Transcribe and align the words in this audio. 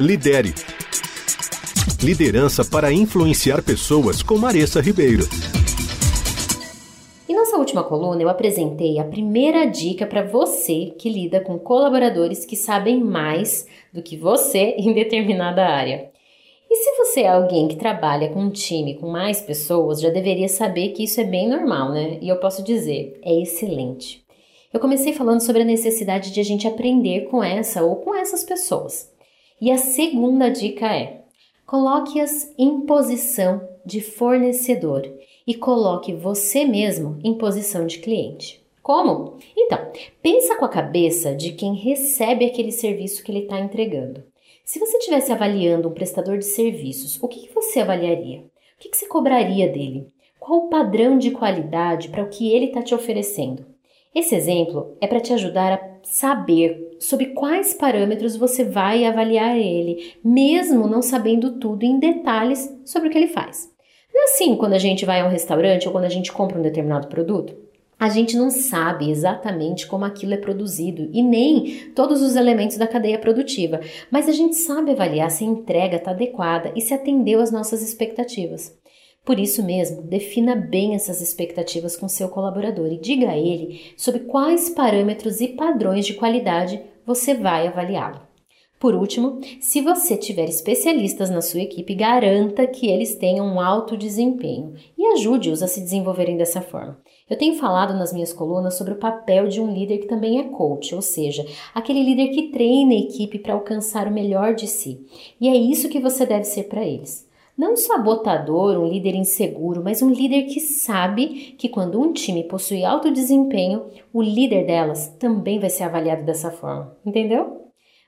Lidere. 0.00 0.54
Liderança 2.02 2.64
para 2.64 2.90
influenciar 2.90 3.62
pessoas 3.62 4.22
com 4.22 4.38
Maressa 4.38 4.80
Ribeiro. 4.80 5.24
Em 7.28 7.36
nossa 7.36 7.58
última 7.58 7.84
coluna, 7.84 8.22
eu 8.22 8.28
apresentei 8.30 8.98
a 8.98 9.04
primeira 9.04 9.66
dica 9.66 10.06
para 10.06 10.22
você 10.22 10.94
que 10.98 11.10
lida 11.10 11.40
com 11.40 11.58
colaboradores 11.58 12.46
que 12.46 12.56
sabem 12.56 13.04
mais 13.04 13.66
do 13.92 14.02
que 14.02 14.16
você 14.16 14.74
em 14.80 14.94
determinada 14.94 15.62
área. 15.62 16.10
E 16.70 16.74
se 16.74 16.96
você 16.96 17.20
é 17.20 17.28
alguém 17.28 17.68
que 17.68 17.76
trabalha 17.76 18.30
com 18.30 18.40
um 18.40 18.50
time 18.50 18.94
com 18.94 19.10
mais 19.10 19.42
pessoas, 19.42 20.00
já 20.00 20.08
deveria 20.08 20.48
saber 20.48 20.88
que 20.88 21.04
isso 21.04 21.20
é 21.20 21.24
bem 21.24 21.46
normal, 21.46 21.92
né? 21.92 22.18
E 22.22 22.30
eu 22.30 22.36
posso 22.38 22.64
dizer, 22.64 23.20
é 23.22 23.42
excelente. 23.42 24.24
Eu 24.72 24.80
comecei 24.80 25.12
falando 25.12 25.42
sobre 25.42 25.60
a 25.60 25.66
necessidade 25.66 26.32
de 26.32 26.40
a 26.40 26.44
gente 26.44 26.66
aprender 26.66 27.26
com 27.26 27.44
essa 27.44 27.82
ou 27.82 27.96
com 27.96 28.14
essas 28.14 28.42
pessoas. 28.42 29.11
E 29.62 29.70
a 29.70 29.78
segunda 29.78 30.50
dica 30.50 30.92
é: 30.92 31.22
Coloque-as 31.64 32.52
em 32.58 32.80
posição 32.80 33.60
de 33.86 34.00
fornecedor 34.00 35.08
e 35.46 35.54
coloque 35.54 36.12
você 36.12 36.64
mesmo 36.64 37.20
em 37.22 37.32
posição 37.34 37.86
de 37.86 38.00
cliente. 38.00 38.60
Como? 38.82 39.38
Então, 39.56 39.78
pensa 40.20 40.56
com 40.56 40.64
a 40.64 40.68
cabeça 40.68 41.32
de 41.32 41.52
quem 41.52 41.76
recebe 41.76 42.44
aquele 42.44 42.72
serviço 42.72 43.22
que 43.22 43.30
ele 43.30 43.44
está 43.44 43.60
entregando. 43.60 44.24
Se 44.64 44.80
você 44.80 44.96
estivesse 44.96 45.30
avaliando 45.30 45.88
um 45.88 45.94
prestador 45.94 46.38
de 46.38 46.44
serviços, 46.44 47.22
o 47.22 47.28
que, 47.28 47.46
que 47.46 47.54
você 47.54 47.78
avaliaria? 47.78 48.40
O 48.40 48.44
que, 48.80 48.88
que 48.88 48.96
você 48.96 49.06
cobraria 49.06 49.68
dele? 49.68 50.08
Qual 50.40 50.66
o 50.66 50.68
padrão 50.70 51.16
de 51.16 51.30
qualidade 51.30 52.08
para 52.08 52.24
o 52.24 52.28
que 52.28 52.52
ele 52.52 52.66
está 52.66 52.82
te 52.82 52.96
oferecendo? 52.96 53.64
Esse 54.14 54.34
exemplo 54.34 54.94
é 55.00 55.06
para 55.06 55.20
te 55.20 55.32
ajudar 55.32 55.72
a 55.72 55.92
saber 56.02 56.96
sob 57.00 57.26
quais 57.26 57.72
parâmetros 57.72 58.36
você 58.36 58.62
vai 58.62 59.06
avaliar 59.06 59.56
ele, 59.56 60.14
mesmo 60.22 60.86
não 60.86 61.00
sabendo 61.00 61.52
tudo 61.58 61.84
em 61.84 61.98
detalhes 61.98 62.70
sobre 62.84 63.08
o 63.08 63.10
que 63.10 63.16
ele 63.16 63.28
faz. 63.28 63.70
Não 64.12 64.20
é 64.20 64.24
assim 64.24 64.54
quando 64.54 64.74
a 64.74 64.78
gente 64.78 65.06
vai 65.06 65.20
a 65.20 65.26
um 65.26 65.30
restaurante 65.30 65.86
ou 65.86 65.92
quando 65.92 66.04
a 66.04 66.10
gente 66.10 66.30
compra 66.30 66.58
um 66.58 66.62
determinado 66.62 67.08
produto? 67.08 67.56
A 67.98 68.10
gente 68.10 68.36
não 68.36 68.50
sabe 68.50 69.10
exatamente 69.10 69.86
como 69.86 70.04
aquilo 70.04 70.34
é 70.34 70.36
produzido 70.36 71.08
e 71.12 71.22
nem 71.22 71.92
todos 71.94 72.20
os 72.20 72.36
elementos 72.36 72.76
da 72.76 72.86
cadeia 72.86 73.18
produtiva, 73.18 73.80
mas 74.10 74.28
a 74.28 74.32
gente 74.32 74.56
sabe 74.56 74.90
avaliar 74.90 75.30
se 75.30 75.44
a 75.44 75.46
entrega 75.46 75.96
está 75.96 76.10
adequada 76.10 76.72
e 76.76 76.80
se 76.82 76.92
atendeu 76.92 77.40
às 77.40 77.50
nossas 77.50 77.80
expectativas. 77.80 78.76
Por 79.24 79.38
isso 79.38 79.62
mesmo, 79.62 80.02
defina 80.02 80.56
bem 80.56 80.94
essas 80.94 81.20
expectativas 81.20 81.96
com 81.96 82.08
seu 82.08 82.28
colaborador 82.28 82.92
e 82.92 82.98
diga 82.98 83.30
a 83.30 83.38
ele 83.38 83.92
sobre 83.96 84.20
quais 84.20 84.70
parâmetros 84.70 85.40
e 85.40 85.48
padrões 85.48 86.04
de 86.04 86.14
qualidade 86.14 86.82
você 87.06 87.32
vai 87.34 87.68
avaliá-lo. 87.68 88.32
Por 88.80 88.96
último, 88.96 89.38
se 89.60 89.80
você 89.80 90.16
tiver 90.16 90.48
especialistas 90.48 91.30
na 91.30 91.40
sua 91.40 91.60
equipe, 91.60 91.94
garanta 91.94 92.66
que 92.66 92.88
eles 92.88 93.14
tenham 93.14 93.46
um 93.46 93.60
alto 93.60 93.96
desempenho 93.96 94.74
e 94.98 95.06
ajude-os 95.12 95.62
a 95.62 95.68
se 95.68 95.80
desenvolverem 95.80 96.36
dessa 96.36 96.60
forma. 96.60 96.98
Eu 97.30 97.38
tenho 97.38 97.54
falado 97.54 97.94
nas 97.94 98.12
minhas 98.12 98.32
colunas 98.32 98.74
sobre 98.74 98.94
o 98.94 98.98
papel 98.98 99.46
de 99.46 99.60
um 99.60 99.72
líder 99.72 99.98
que 99.98 100.08
também 100.08 100.40
é 100.40 100.48
coach, 100.48 100.96
ou 100.96 101.00
seja, 101.00 101.46
aquele 101.72 102.02
líder 102.02 102.30
que 102.30 102.50
treina 102.50 102.92
a 102.92 102.98
equipe 102.98 103.38
para 103.38 103.54
alcançar 103.54 104.08
o 104.08 104.12
melhor 104.12 104.52
de 104.52 104.66
si. 104.66 105.06
E 105.40 105.48
é 105.48 105.54
isso 105.54 105.88
que 105.88 106.00
você 106.00 106.26
deve 106.26 106.42
ser 106.42 106.64
para 106.64 106.84
eles. 106.84 107.30
Não 107.56 107.74
um 107.74 107.76
sabotador, 107.76 108.78
um 108.78 108.88
líder 108.88 109.14
inseguro, 109.14 109.82
mas 109.84 110.00
um 110.00 110.10
líder 110.10 110.44
que 110.44 110.58
sabe 110.58 111.54
que 111.58 111.68
quando 111.68 112.00
um 112.00 112.12
time 112.12 112.44
possui 112.44 112.84
alto 112.84 113.10
desempenho, 113.10 113.84
o 114.12 114.22
líder 114.22 114.66
delas 114.66 115.08
também 115.18 115.60
vai 115.60 115.68
ser 115.68 115.84
avaliado 115.84 116.24
dessa 116.24 116.50
forma. 116.50 116.96
Entendeu? 117.04 117.62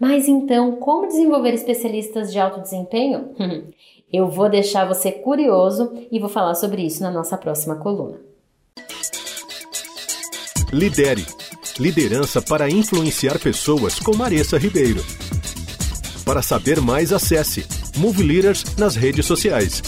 Mas 0.00 0.26
então, 0.26 0.76
como 0.76 1.06
desenvolver 1.06 1.52
especialistas 1.52 2.32
de 2.32 2.38
alto 2.38 2.60
desempenho? 2.60 3.30
Eu 4.12 4.30
vou 4.30 4.48
deixar 4.48 4.86
você 4.86 5.10
curioso 5.10 5.92
e 6.10 6.18
vou 6.18 6.28
falar 6.28 6.54
sobre 6.54 6.82
isso 6.82 7.02
na 7.02 7.10
nossa 7.10 7.36
próxima 7.36 7.76
coluna. 7.76 8.20
Lidere. 10.72 11.26
Liderança 11.78 12.40
para 12.40 12.70
influenciar 12.70 13.38
pessoas 13.38 13.98
com 13.98 14.16
Maressa 14.16 14.56
Ribeiro. 14.56 15.04
Para 16.24 16.40
saber 16.40 16.80
mais, 16.80 17.12
acesse 17.12 17.66
Move 17.96 18.22
Leaders 18.22 18.64
nas 18.78 18.96
redes 18.96 19.26
sociais. 19.26 19.82